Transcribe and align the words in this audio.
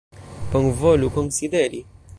Bonvolu 0.53 1.11
konsideri. 1.17 1.85